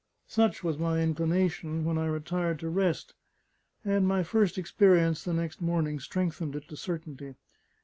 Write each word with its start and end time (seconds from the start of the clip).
Such 0.25 0.63
was 0.63 0.79
my 0.79 0.99
inclination, 0.99 1.85
when 1.85 1.99
I 1.99 2.07
retired 2.07 2.57
to 2.61 2.69
rest; 2.69 3.13
and 3.85 4.07
my 4.07 4.23
first 4.23 4.57
experience 4.57 5.23
the 5.23 5.31
next 5.31 5.61
morning 5.61 5.99
strengthened 5.99 6.55
it 6.55 6.67
to 6.69 6.75
certainty. 6.75 7.35